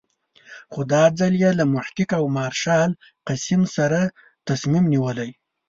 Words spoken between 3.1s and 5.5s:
قسیم سره تصمیم نیولی.